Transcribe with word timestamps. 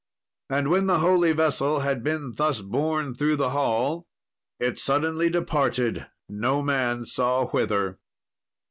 And 0.49 0.69
when 0.69 0.87
the 0.87 0.97
holy 0.97 1.31
vessel 1.31 1.81
had 1.81 2.01
been 2.01 2.33
thus 2.35 2.61
borne 2.61 3.13
through 3.13 3.35
the 3.35 3.51
hall, 3.51 4.07
it 4.59 4.79
suddenly 4.79 5.29
departed, 5.29 6.07
no 6.27 6.63
man 6.63 7.05
saw 7.05 7.45
whither. 7.49 7.99